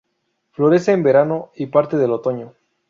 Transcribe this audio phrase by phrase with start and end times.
[0.49, 2.55] Florece en verano y parte del otoño.